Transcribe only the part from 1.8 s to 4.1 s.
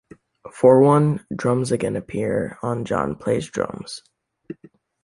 appear on John Plays Drums.